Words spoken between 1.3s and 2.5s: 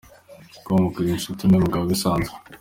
n’uyu mugabo bisanzwe.